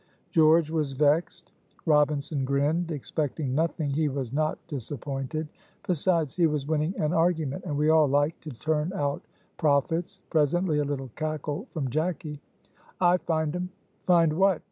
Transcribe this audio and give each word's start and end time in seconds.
George 0.31 0.71
was 0.71 0.93
vexed. 0.93 1.51
Robinson 1.85 2.43
grinned; 2.43 2.89
expecting 2.89 3.53
nothing, 3.53 3.91
he 3.91 4.09
was 4.09 4.33
not 4.33 4.57
disappointed. 4.67 5.47
Besides, 5.85 6.35
he 6.35 6.47
was 6.47 6.65
winning 6.65 6.99
an 6.99 7.13
argument, 7.13 7.65
and 7.65 7.77
we 7.77 7.89
all 7.89 8.07
like 8.07 8.39
to 8.41 8.49
turn 8.49 8.91
out 8.93 9.21
prophets. 9.57 10.19
Presently 10.31 10.79
a 10.79 10.83
little 10.85 11.11
cackle 11.15 11.67
from 11.69 11.87
Jacky. 11.91 12.41
"I 12.99 13.17
find 13.17 13.55
um!" 13.55 13.69
"Find 14.01 14.33
what?" 14.33 14.59